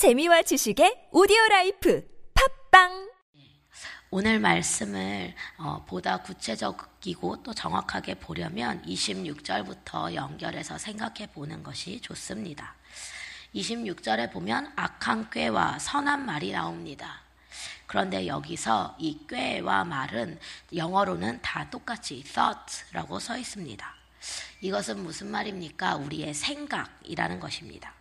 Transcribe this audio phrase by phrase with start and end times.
[0.00, 2.02] 재미와 지식의 오디오 라이프
[2.70, 3.10] 팟빵
[4.10, 12.76] 오늘 말씀을 어, 보다 구체적이고 또 정확하게 보려면 26절부터 연결해서 생각해 보는 것이 좋습니다.
[13.54, 17.20] 26절에 보면 악한 꾀와 선한 말이 나옵니다.
[17.86, 20.40] 그런데 여기서 이 꾀와 말은
[20.74, 23.94] 영어로는 다 똑같이 thought라고 써 있습니다.
[24.62, 25.96] 이것은 무슨 말입니까?
[25.96, 27.99] 우리의 생각이라는 것입니다.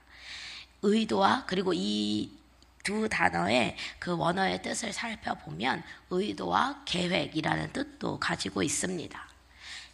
[0.82, 2.40] 의도와 그리고 이
[2.84, 9.30] 두 단어의 그 원어의 뜻을 살펴보면 의도와 계획이라는 뜻도 가지고 있습니다.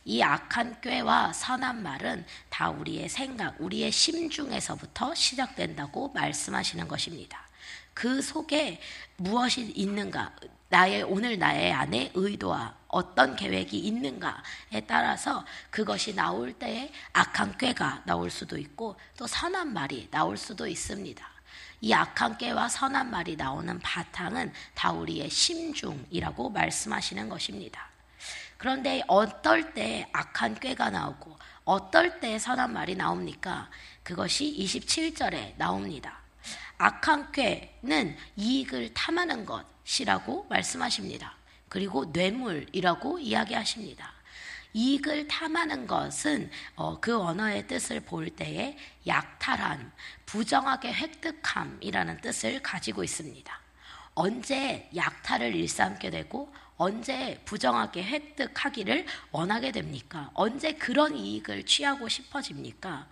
[0.06, 7.46] 이 악한 꾀와 선한 말은 다 우리의 생각, 우리의 심중에서부터 시작된다고 말씀하시는 것입니다.
[7.94, 8.80] 그 속에
[9.18, 10.34] 무엇이 있는가,
[10.70, 18.30] 나의 오늘 나의 안에 의도와 어떤 계획이 있는가에 따라서 그것이 나올 때에 악한 꾀가 나올
[18.30, 21.28] 수도 있고 또 선한 말이 나올 수도 있습니다.
[21.82, 27.90] 이 악한 꾀와 선한 말이 나오는 바탕은 다 우리의 심중이라고 말씀하시는 것입니다.
[28.56, 33.70] 그런데 어떨 때 악한 꾀가 나오고 어떨 때 선한 말이 나옵니까?
[34.04, 36.20] 그것이 27절에 나옵니다.
[36.78, 41.35] 악한 꾀는 이익을 탐하는 것이라고 말씀하십니다.
[41.70, 44.14] 그리고 뇌물이라고 이야기하십니다.
[44.74, 49.92] 이익을 탐하는 것은 어, 그 언어의 뜻을 볼 때에 약탈함,
[50.26, 53.62] 부정하게 획득함이라는 뜻을 가지고 있습니다.
[54.16, 60.30] 언제 약탈을 일삼게 되고 언제 부정하게 획득하기를 원하게 됩니까?
[60.34, 63.08] 언제 그런 이익을 취하고 싶어집니까?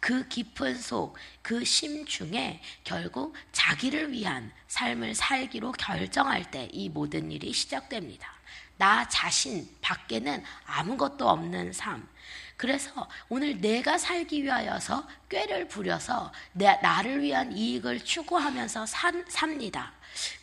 [0.00, 7.52] 그 깊은 속, 그 심중에 결국 자기를 위한 삶을 살기로 결정할 때 이 모든 일이
[7.52, 8.32] 시작됩니다.
[8.76, 12.08] 나 자신 밖에는 아무것도 없는 삶.
[12.56, 19.92] 그래서 오늘 내가 살기 위하여서 꾀를 부려서 내, 나를 위한 이익을 추구하면서 산, 삽니다.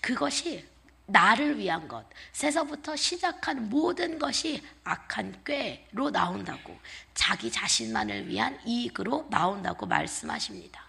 [0.01, 0.65] 그것이
[1.07, 6.77] 나를 위한 것, 세서부터 시작한 모든 것이 악한 꾀로 나온다고,
[7.13, 10.81] 자기 자신만을 위한 이익으로 나온다고 말씀하십니다.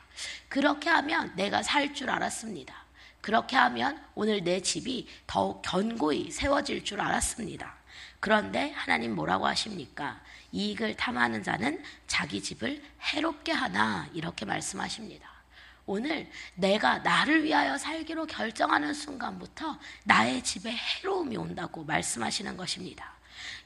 [0.49, 2.75] 그렇게 하면 내가 살 줄 알았습니다.
[3.21, 7.77] 그렇게 하면 오늘 내 집이 더욱 견고히 세워질 줄 알았습니다.
[8.21, 10.21] 그런데 하나님 뭐라고 하십니까?
[10.51, 15.38] 이익을 탐하는 자는 자기 집을 해롭게 하나, 이렇게 말씀하십니다.
[15.89, 23.15] 오늘 내가 나를 위하여 살기로 결정하는 순간부터 나의 집에 해로움이 온다고 말씀하시는 것입니다.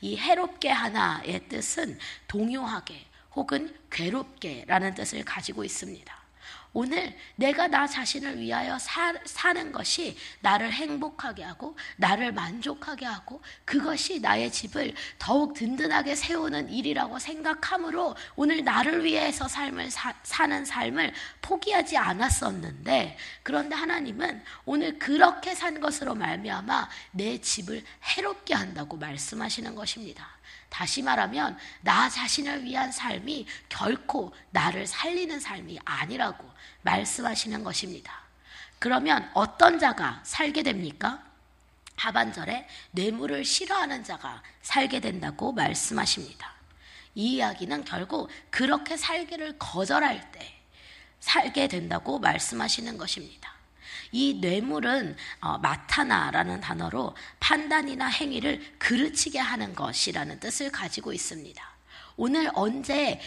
[0.00, 6.21] 이 해롭게 하나의 뜻은 동요하게 혹은 괴롭게라는 뜻을 가지고 있습니다.
[6.74, 14.20] 오늘 내가 나 자신을 위하여 사, 사는 것이 나를 행복하게 하고 나를 만족하게 하고 그것이
[14.20, 21.98] 나의 집을 더욱 든든하게 세우는 일이라고 생각하므로 오늘 나를 위해서 삶을 사, 사는 삶을 포기하지
[21.98, 27.84] 않았었는데 그런데 하나님은 오늘 그렇게 산 것으로 말미암아 내 집을
[28.16, 30.41] 해롭게 한다고 말씀하시는 것입니다.
[30.72, 36.50] 다시 말하면 나 자신을 위한 삶이 결코 나를 살리는 삶이 아니라고
[36.80, 38.22] 말씀하시는 것입니다.
[38.78, 41.22] 그러면 어떤 자가 살게 됩니까?
[41.96, 46.50] 하반절에 뇌물을 싫어하는 자가 살게 된다고 말씀하십니다.
[47.14, 50.58] 이 이야기는 결국 그렇게 살기를 거절할 때
[51.20, 53.51] 살게 된다고 말씀하시는 것입니다.
[54.12, 61.62] 이 뇌물은 어, 마타나라는 단어로 판단이나 행위를 그르치게 하는 것이라는 뜻을 가지고 있습니다.
[62.16, 63.20] 오늘 언제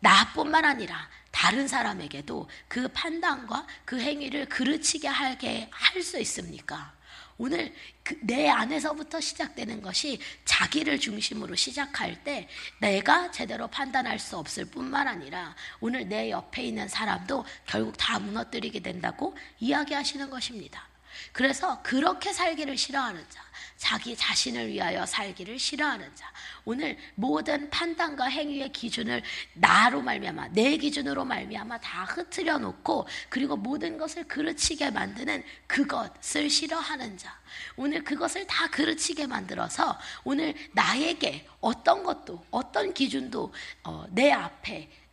[0.00, 6.95] 나뿐만 아니라 다른 사람에게도 그 판단과 그 행위를 그르치게 하게 할 수 있습니까?
[7.38, 12.48] 오늘 그 내 안에서부터 시작되는 것이 자기를 중심으로 시작할 때
[12.80, 18.80] 내가 제대로 판단할 수 없을 뿐만 아니라 오늘 내 옆에 있는 사람도 결국 다 무너뜨리게
[18.80, 20.88] 된다고 이야기하시는 것입니다.
[21.32, 23.42] 그래서 그렇게 살기를 싫어하는 자,
[23.76, 26.30] 자기 자신을 위하여 살기를 싫어하는 자,
[26.64, 29.22] 오늘 모든 판단과 행위의 기준을
[29.54, 37.18] 나로 말미암아 내 기준으로 말미암아 다 흐트려 놓고 그리고 모든 것을 그르치게 만드는 그것을 싫어하는
[37.18, 37.38] 자,
[37.76, 43.52] 오늘 그것을 다 그르치게 만들어서 오늘 나에게 어떤 것도 어떤 기준도
[43.84, 45.05] 어, 내 앞에 나,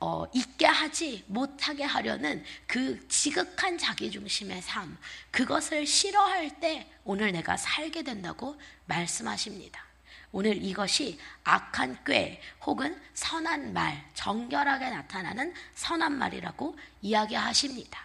[0.00, 4.98] 어, 있게 하지 못하게 하려는 그 지극한 자기중심의 삶,
[5.30, 9.82] 그것을 싫어할 때 오늘 내가 살게 된다고 말씀하십니다.
[10.30, 17.98] 오늘 이것이 악한 꾀 혹은 선한 말, 정결하게 나타나는 선한 말이라고 이야기하십니다.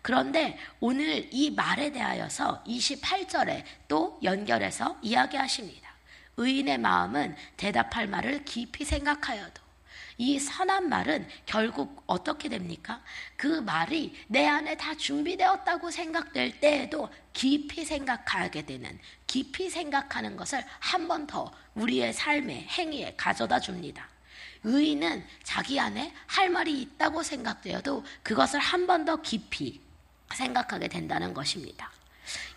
[0.00, 5.90] 그런데 오늘 이 말에 대하여서 28절에 또 연결해서 이야기하십니다.
[6.38, 9.65] 의인의 마음은 대답할 말을 깊이 생각하여도
[10.18, 13.02] 이 선한 말은 결국 어떻게 됩니까?
[13.36, 21.06] 그 말이 내 안에 다 준비되었다고 생각될 때에도 깊이 생각하게 되는, 깊이 생각하는 것을 한
[21.08, 24.08] 번 더 우리의 삶의 행위에 가져다 줍니다.
[24.64, 29.80] 의인은 자기 안에 할 말이 있다고 생각되어도 그것을 한 번 더 깊이
[30.34, 31.90] 생각하게 된다는 것입니다.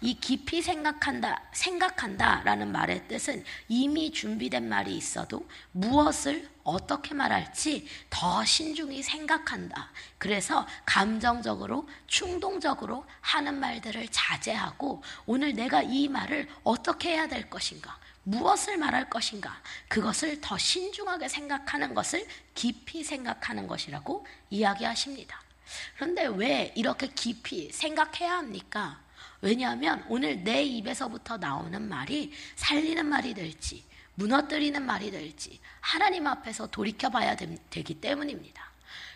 [0.02, 9.02] 이 깊이 생각한다, 생각한다라는 말의 뜻은 이미 준비된 말이 있어도 무엇을 어떻게 말할지 더 신중히
[9.04, 9.92] 생각한다.
[10.18, 17.98] 그래서 감정적으로, 충동적으로 하는 말들을 자제하고 오늘 내가 이 말을 어떻게 해야 될 것인가?
[18.24, 19.62] 무엇을 말할 것인가?
[19.88, 25.42] 그것을 더 신중하게 생각하는 것을 깊이 생각하는 것이라고 이야기하십니다.
[25.96, 29.02] 그런데 왜 이렇게 깊이 생각해야 합니까?
[29.42, 33.84] 왜냐하면 오늘 내 입에서부터 나오는 말이 살리는 말이 될지,
[34.20, 38.70] 무너뜨리는 말이 될지, 하나님 앞에서 돌이켜 봐야 되기 때문입니다.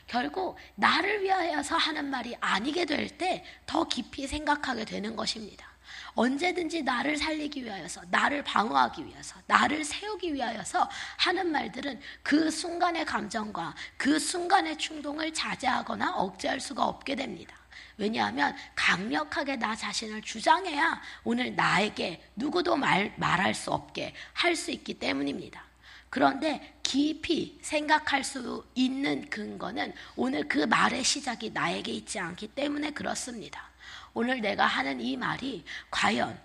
[0.07, 5.67] 결국 나를 위하여서 하는 말이 아니게 될 때 더 깊이 생각하게 되는 것입니다.
[6.15, 13.75] 언제든지 나를 살리기 위하여서, 나를 방어하기 위해서, 나를 세우기 위하여서 하는 말들은 그 순간의 감정과
[13.97, 17.55] 그 순간의 충동을 자제하거나 억제할 수가 없게 됩니다.
[17.97, 24.95] 왜냐하면 강력하게 나 자신을 주장해야 오늘 나에게 누구도 말, 말할 수 없게 할 수 있기
[24.95, 25.63] 때문입니다.
[26.09, 33.69] 그런데 깊이 생각할 수 있는 근거는 오늘 그 말의 시작이 나에게 있지 않기 때문에 그렇습니다.
[34.13, 36.39] 오늘 내가 하는 이 말이 과연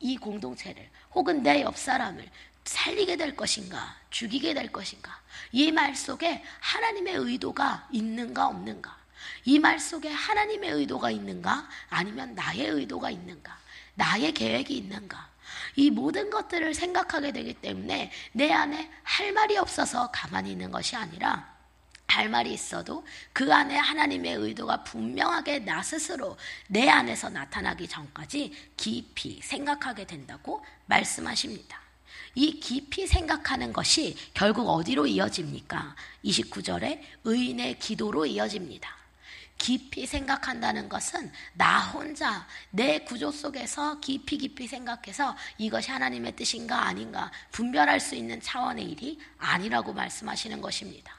[0.00, 2.26] 이 공동체를 혹은 내 옆 사람을
[2.64, 5.20] 살리게 될 것인가, 죽이게 될 것인가,
[5.52, 8.96] 이 말 속에 하나님의 의도가 있는가 없는가,
[9.44, 13.58] 이 말 속에 하나님의 의도가 있는가, 아니면 나의 의도가 있는가,
[13.94, 15.30] 나의 계획이 있는가,
[15.76, 21.58] 이 모든 것들을 생각하게 되기 때문에 내 안에 할 말이 없어서 가만히 있는 것이 아니라
[22.08, 29.40] 할 말이 있어도 그 안에 하나님의 의도가 분명하게 나 스스로 내 안에서 나타나기 전까지 깊이
[29.42, 31.80] 생각하게 된다고 말씀하십니다.
[32.34, 35.96] 이 깊이 생각하는 것이 결국 어디로 이어집니까?
[36.24, 38.99] 29절에 의인의 기도로 이어집니다.
[39.60, 47.30] 깊이 생각한다는 것은 나 혼자 내 구조 속에서 깊이 깊이 생각해서 이것이 하나님의 뜻인가 아닌가
[47.52, 51.14] 분별할 수 있는 차원의 일이 아니라고 말씀하시는 것입니다.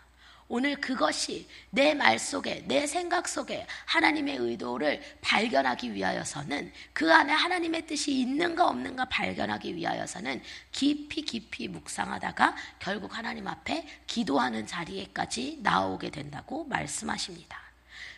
[0.48, 7.86] 오늘 그것이 내 말 속에, 내 생각 속에 하나님의 의도를 발견하기 위하여서는 그 안에 하나님의
[7.86, 10.42] 뜻이 있는가 없는가 발견하기 위하여서는
[10.72, 17.71] 깊이 깊이 묵상하다가 결국 하나님 앞에 기도하는 자리에까지 나오게 된다고 말씀하십니다.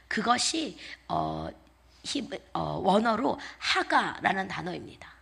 [0.08, 0.78] 그것이
[1.08, 1.50] 어,
[2.54, 5.14] 어, 원어로 하가라는 단어입니다.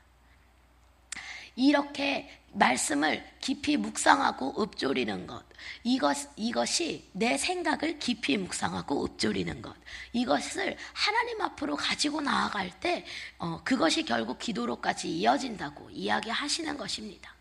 [1.56, 5.44] 이렇게 말씀을 깊이 묵상하고 읊조리는 것.
[5.84, 9.76] 이것, 이것이 내 생각을 깊이 묵상하고 읊조리는 것.
[10.12, 13.06] 이것을 하나님 앞으로 가지고 나아갈 때,
[13.38, 17.34] 어, 그것이 결국 기도로까지 이어진다고 이야기하시는 것입니다.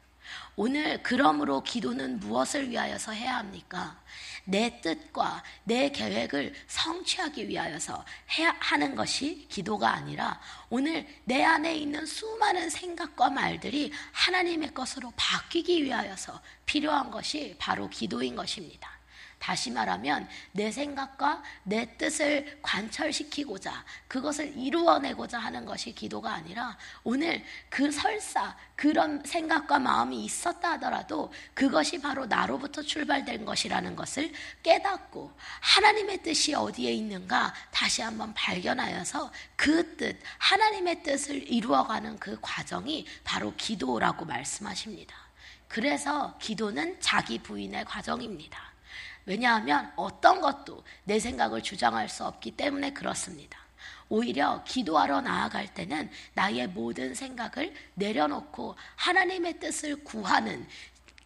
[0.62, 3.98] 오늘 그러므로 기도는 무엇을 위하여서 해야 합니까?
[4.44, 8.04] 내 뜻과 내 계획을 성취하기 위하여서
[8.36, 15.82] 해야 하는 것이 기도가 아니라 오늘 내 안에 있는 수많은 생각과 말들이 하나님의 것으로 바뀌기
[15.82, 18.99] 위하여서 필요한 것이 바로 기도인 것입니다.
[19.40, 27.90] 다시 말하면 내 생각과 내 뜻을 관철시키고자 그것을 이루어내고자 하는 것이 기도가 아니라 오늘 그
[27.90, 34.30] 설사 그런 생각과 마음이 있었다 하더라도 그것이 바로 나로부터 출발된 것이라는 것을
[34.62, 43.06] 깨닫고 하나님의 뜻이 어디에 있는가 다시 한번 발견하여서 그 뜻, 하나님의 뜻을 이루어가는 그 과정이
[43.24, 45.16] 바로 기도라고 말씀하십니다.
[45.66, 48.69] 그래서 기도는 자기 부인의 과정입니다.
[49.30, 53.60] 왜냐하면 어떤 것도 내 생각을 주장할 수 없기 때문에 그렇습니다.
[54.08, 60.66] 오히려 기도하러 나아갈 때는 나의 모든 생각을 내려놓고 하나님의 뜻을 구하는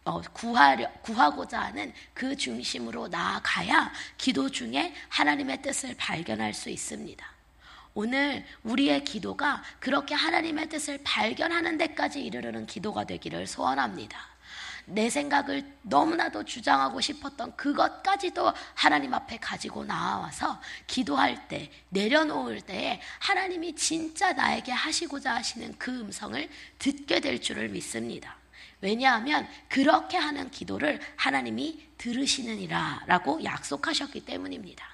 [0.03, 7.25] 어, 구하려, 구하고자 하는 그 중심으로 나아가야 기도 중에 하나님의 뜻을 발견할 수 있습니다.
[7.95, 14.34] 오늘 우리의 기도가 그렇게 하나님의 뜻을 발견하는 데까지 이르르는 기도가 되기를 소원합니다.
[14.85, 23.75] 내 생각을 너무나도 주장하고 싶었던 그것까지도 하나님 앞에 가지고 나와서 기도할 때, 내려놓을 때에 하나님이
[23.75, 26.49] 진짜 나에게 하시고자 하시는 그 음성을
[26.79, 28.37] 듣게 될 줄을 믿습니다.
[28.81, 34.85] 왜냐하면 그렇게 하는 기도를 하나님이 들으시느니라 라고 약속하셨기 때문입니다.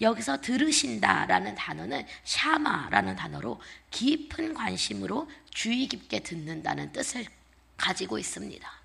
[0.00, 3.60] 여기서 들으신다라는 단어는 샤마라는 단어로
[3.90, 7.24] 깊은 관심으로 주의 깊게 듣는다는 뜻을
[7.76, 8.83] 가지고 있습니다.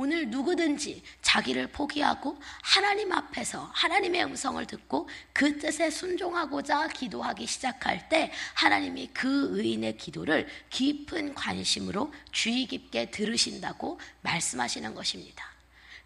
[0.00, 8.30] 오늘 누구든지 자기를 포기하고 하나님 앞에서 하나님의 음성을 듣고 그 뜻에 순종하고자 기도하기 시작할 때
[8.54, 15.44] 하나님이 그 의인의 기도를 깊은 관심으로 주의 깊게 들으신다고 말씀하시는 것입니다.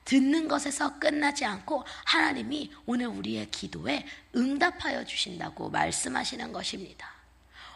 [0.07, 7.12] 듣는 것에서 끝나지 않고 하나님이 오늘 우리의 기도에 응답하여 주신다고 말씀하시는 것입니다.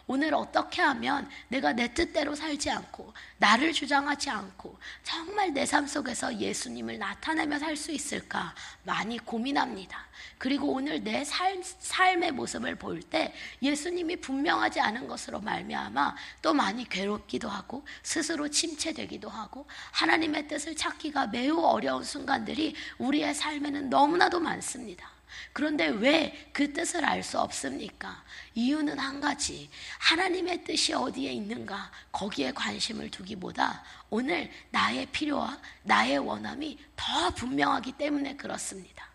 [0.07, 6.37] 오늘 어떻게 하면 내가 내 뜻대로 살지 않고 나를 주장하지 않고 정말 내 삶 속에서
[6.39, 10.07] 예수님을 나타내며 살 수 있을까 많이 고민합니다.
[10.37, 16.87] 그리고 오늘 내 삶, 삶의 모습을 볼 때 예수님이 분명하지 않은 것으로 말미암아 또 많이
[16.87, 25.16] 괴롭기도 하고 스스로 침체되기도 하고 하나님의 뜻을 찾기가 매우 어려운 순간들이 우리의 삶에는 너무나도 많습니다.
[25.53, 28.23] 그런데 왜 그 뜻을 알 수 없습니까?
[28.55, 29.69] 이유는 한 가지.
[29.99, 31.91] 하나님의 뜻이 어디에 있는가?
[32.11, 39.07] 거기에 관심을 두기보다 오늘 나의 필요와 나의 원함이 더 분명하기 때문에 그렇습니다.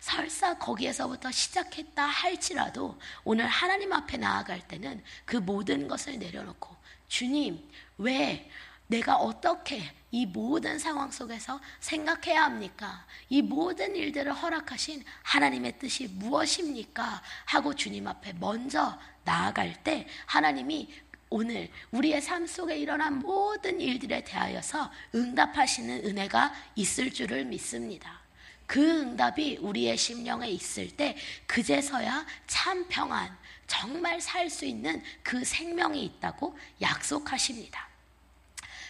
[0.00, 6.74] 설사 거기에서부터 시작했다 할지라도 오늘 하나님 앞에 나아갈 때는 그 모든 것을 내려놓고
[7.08, 7.68] 주님,
[7.98, 8.50] 왜
[8.86, 13.04] 내가 어떻게 이 모든 상황 속에서 생각해야 합니까?
[13.28, 17.22] 이 모든 일들을 허락하신 하나님의 뜻이 무엇입니까?
[17.46, 20.88] 하고 주님 앞에 먼저 나아갈 때 하나님이
[21.28, 28.20] 오늘 우리의 삶 속에 일어난 모든 일들에 대하여서 응답하시는 은혜가 있을 줄을 믿습니다.
[28.64, 31.16] 그 응답이 우리의 심령에 있을 때
[31.46, 37.95] 그제서야 참 평안, 정말 살 수 있는 그 생명이 있다고 약속하십니다.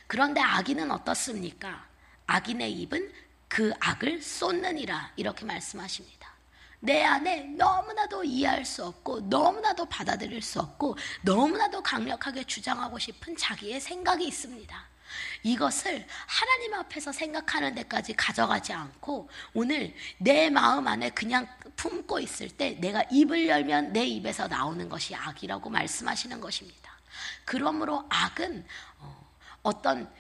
[0.07, 1.87] 그런데 악인은 어떻습니까?
[2.27, 3.13] 악인의 입은
[3.49, 6.37] 그 악을 쏟느니라 이렇게 말씀하십니다.
[6.81, 13.81] 내 안에 너무나도 이해할 수 없고 너무나도 받아들일 수 없고 너무나도 강력하게 주장하고 싶은 자기의
[13.81, 14.89] 생각이 있습니다.
[15.43, 21.47] 이것을 하나님 앞에서 생각하는 데까지 가져가지 않고 오늘 내 마음 안에 그냥
[21.77, 26.93] 품고 있을 때 내가 입을 열면 내 입에서 나오는 것이 악이라고 말씀하시는 것입니다.
[27.45, 28.67] 그러므로 악은
[28.99, 29.26] 어
[29.73, 30.11] 떤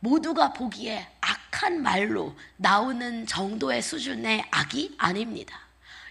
[0.00, 5.58] 모두가 보기에 악한 말로 나오는 정도의 수준의 악이 아닙니다.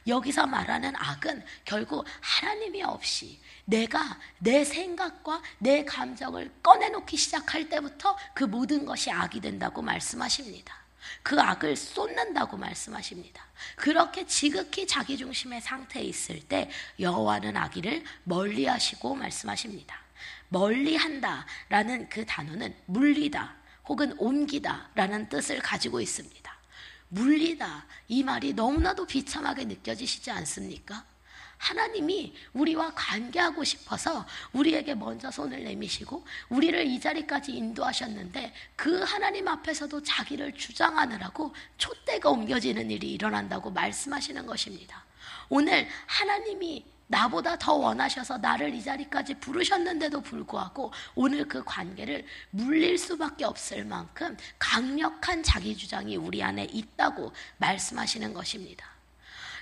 [0.07, 8.43] 여기서 말하는 악은 결국 하나님이 없이 내가 내 생각과 내 감정을 꺼내놓기 시작할 때부터 그
[8.43, 10.75] 모든 것이 악이 된다고 말씀하십니다.
[11.21, 13.45] 그 악을 쏟는다고 말씀하십니다.
[13.75, 20.02] 그렇게 지극히 자기 중심의 상태에 있을 때 여호와는 악의를 멀리하시고 말씀하십니다.
[20.49, 23.55] 멀리 한다 라는 그 단어는 물리다
[23.87, 26.53] 혹은 옮기다 라는 뜻을 가지고 있습니다.
[27.09, 31.05] 물리다 이 말이 너무나도 비참하게 느껴지시지 않습니까?
[31.63, 40.03] 하나님이 우리와 관계하고 싶어서 우리에게 먼저 손을 내미시고 우리를 이 자리까지 인도하셨는데 그 하나님 앞에서도
[40.03, 45.05] 자기를 주장하느라고 촛대가 옮겨지는 일이 일어난다고 말씀하시는 것입니다.
[45.47, 53.45] 오늘 하나님이 나보다 더 원하셔서 나를 이 자리까지 부르셨는데도 불구하고 오늘 그 관계를 물릴 수밖에
[53.45, 58.87] 없을 만큼 강력한 자기 주장이 우리 안에 있다고 말씀하시는 것입니다.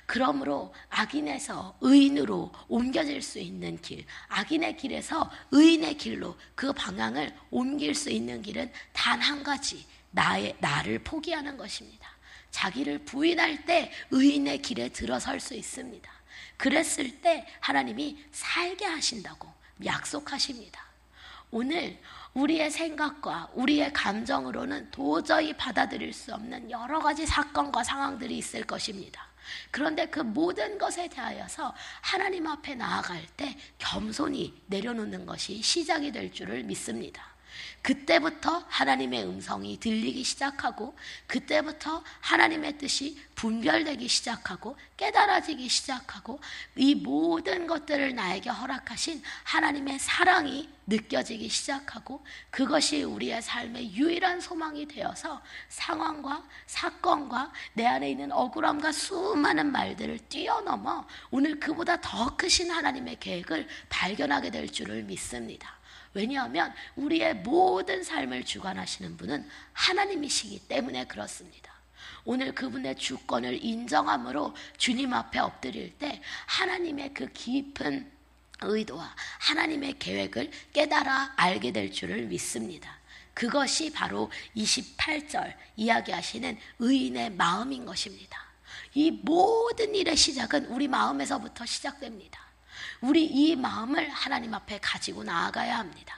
[0.05, 8.09] 그러므로 악인에서 의인으로 옮겨질 수 있는 길, 악인의 길에서 의인의 길로 그 방향을 옮길 수
[8.09, 12.09] 있는 길은 단 한 가지, 나의, 나를 포기하는 것입니다.
[12.49, 16.20] 자기를 부인할 때 의인의 길에 들어설 수 있습니다.
[16.61, 19.51] 그랬을 때 하나님이 살게 하신다고
[19.83, 20.79] 약속하십니다.
[21.49, 21.99] 오늘
[22.35, 29.25] 우리의 생각과 우리의 감정으로는 도저히 받아들일 수 없는 여러 가지 사건과 상황들이 있을 것입니다.
[29.71, 36.61] 그런데 그 모든 것에 대하여서 하나님 앞에 나아갈 때 겸손히 내려놓는 것이 시작이 될 줄을
[36.63, 37.30] 믿습니다.
[37.81, 40.95] 그때부터 하나님의 음성이 들리기 시작하고
[41.27, 46.39] 그때부터 하나님의 뜻이 분별되기 시작하고 깨달아지기 시작하고
[46.75, 55.41] 이 모든 것들을 나에게 허락하신 하나님의 사랑이 느껴지기 시작하고 그것이 우리의 삶의 유일한 소망이 되어서
[55.69, 63.67] 상황과 사건과 내 안에 있는 억울함과 수많은 말들을 뛰어넘어 오늘 그보다 더 크신 하나님의 계획을
[63.89, 65.80] 발견하게 될 줄을 믿습니다.
[66.13, 71.71] 왜냐하면 우리의 모든 삶을 주관하시는 분은 하나님이시기 때문에 그렇습니다.
[72.23, 78.11] 오늘 그분의 주권을 인정함으로 주님 앞에 엎드릴 때 하나님의 그 깊은
[78.61, 82.99] 의도와 하나님의 계획을 깨달아 알게 될 줄을 믿습니다.
[83.33, 88.39] 그것이 바로 28절 이야기하시는 의인의 마음인 것입니다.
[88.93, 92.50] 이 모든 일의 시작은 우리 마음에서부터 시작됩니다.
[93.01, 96.15] 우리 이 마음을 하나님 앞에 가지고 나아가야 합니다.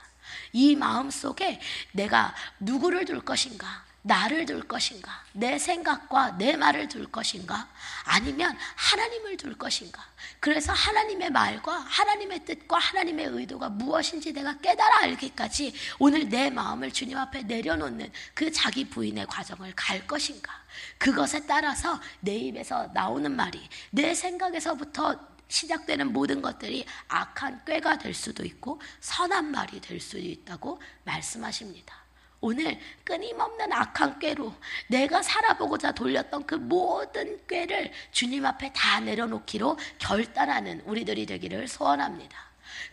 [0.52, 1.60] 이 마음 속에
[1.92, 5.24] 내가 누구를 둘 것인가, 나를 둘 것인가?
[5.32, 7.66] 내 생각과 내 말을 둘 것인가?
[8.04, 10.04] 아니면 하나님을 둘 것인가?
[10.40, 17.16] 그래서 하나님의 말과 하나님의 뜻과 하나님의 의도가 무엇인지 내가 깨달아 알기까지 오늘 내 마음을 주님
[17.16, 20.52] 앞에 내려놓는 그 자기 부인의 과정을 갈 것인가?
[20.98, 28.44] 그것에 따라서 내 입에서 나오는 말이 내 생각에서부터 시작되는 모든 것들이 악한 꾀가 될 수도
[28.44, 32.04] 있고 선한 말이 될 수도 있다고 말씀하십니다.
[32.40, 34.54] 오늘 끊임없는 악한 꾀로
[34.88, 42.36] 내가 살아보고자 돌렸던 그 모든 꾀를 주님 앞에 다 내려놓기로 결단하는 우리들이 되기를 소원합니다.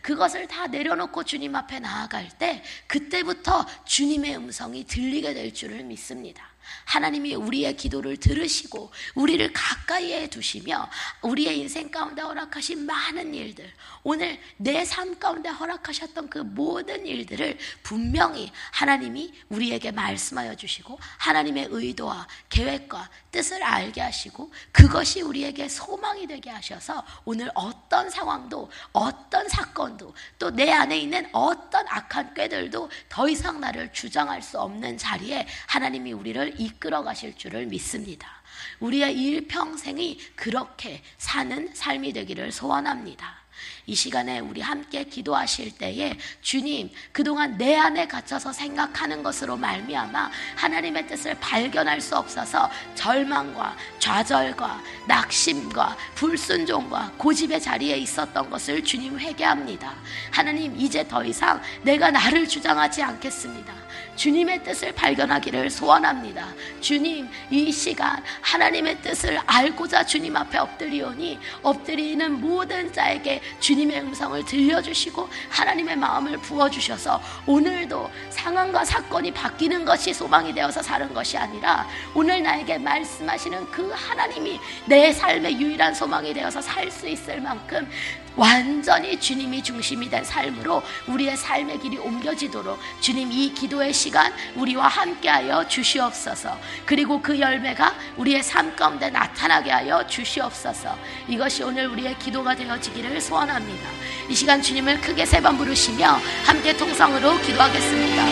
[0.00, 6.51] 그것을 다 내려놓고 주님 앞에 나아갈 때 그때부터 주님의 음성이 들리게 될 줄을 믿습니다.
[6.84, 10.88] 하나님이 우리의 기도를 들으시고 우리를 가까이에 두시며
[11.22, 13.70] 우리의 인생 가운데 허락하신 많은 일들,
[14.04, 22.26] 오늘 내 삶 가운데 허락하셨던 그 모든 일들을 분명히 하나님이 우리에게 말씀하여 주시고 하나님의 의도와
[22.50, 30.52] 계획과 뜻을 알게 하시고 그것이 우리에게 소망이 되게 하셔서 오늘 어떤 상황도 어떤 사건도 또
[30.52, 36.51] 내 안에 있는 어떤 악한 꾀들도 더 이상 나를 주장할 수 없는 자리에 하나님이 우리를
[36.58, 38.42] 이끌어 가실 줄을 믿습니다.
[38.80, 43.41] 우리의 일평생이 그렇게 사는 삶이 되기를 소원합니다.
[43.86, 51.08] 이 시간에 우리 함께 기도하실 때에 주님 그동안 내 안에 갇혀서 생각하는 것으로 말미암아 하나님의
[51.08, 59.94] 뜻을 발견할 수 없어서 절망과 좌절과 낙심과 불순종과 고집의 자리에 있었던 것을 주님 회개합니다.
[60.30, 63.82] 하나님 이제 더 이상 내가 나를 주장하지 않겠습니다.
[64.16, 66.48] 주님의 뜻을 발견하기를 소원합니다.
[66.80, 73.40] 주님, 이 시간 하나님의 뜻을 알고자 주님 앞에 엎드리오니 엎드리는 모든 자에게
[73.72, 81.38] 주님의 음성을 들려주시고 하나님의 마음을 부어주셔서 오늘도 상황과 사건이 바뀌는 것이 소망이 되어서 사는 것이
[81.38, 87.88] 아니라 오늘 나에게 말씀하시는 그 하나님이 내 삶의 유일한 소망이 되어서 살 수 있을 만큼
[88.36, 95.68] 완전히 주님이 중심이 된 삶으로 우리의 삶의 길이 옮겨지도록 주님 이 기도의 시간 우리와 함께하여
[95.68, 96.58] 주시옵소서.
[96.86, 100.96] 그리고 그 열매가 우리의 삶 가운데 나타나게 하여 주시옵소서.
[101.28, 103.88] 이것이 오늘 우리의 기도가 되어지기를 소원합니다.
[104.28, 108.24] 이 시간 주님을 크게 세 번 부르시며 함께 통성으로 기도하겠습니다.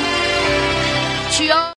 [1.32, 1.68] 주여